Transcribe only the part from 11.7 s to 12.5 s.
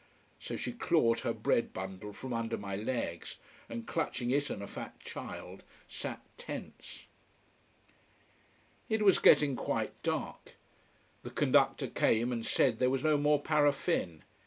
came and